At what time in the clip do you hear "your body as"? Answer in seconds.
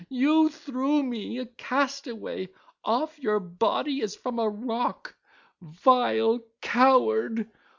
3.19-4.15